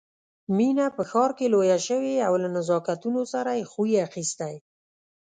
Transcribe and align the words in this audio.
مينه 0.57 0.85
په 0.95 1.03
ښار 1.09 1.31
کې 1.37 1.47
لويه 1.53 1.77
شوې 1.87 2.15
او 2.27 2.33
له 2.43 2.47
نزاکتونو 2.57 3.21
سره 3.33 3.51
يې 3.59 3.65
خوی 3.71 3.93
اخيستی 4.07 4.53